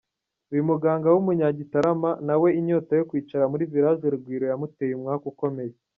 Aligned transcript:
Uyu 0.51 0.63
muganga 0.69 1.07
w’umunyagitarama 1.13 2.11
nawe 2.27 2.49
inyota 2.59 2.91
yo 2.99 3.05
kwicara 3.09 3.49
muri 3.51 3.69
Village 3.73 4.03
Urugwiro 4.07 4.45
yamuteye 4.51 4.93
umwaku 4.95 5.25
ukomeye. 5.33 5.73